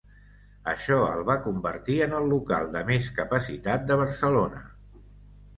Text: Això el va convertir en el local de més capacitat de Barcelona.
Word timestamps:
Això 0.71 0.95
el 1.09 1.19
va 1.27 1.35
convertir 1.43 1.99
en 2.07 2.17
el 2.21 2.27
local 2.31 2.71
de 2.77 2.83
més 2.89 3.13
capacitat 3.21 3.87
de 3.93 3.99
Barcelona. 4.05 4.65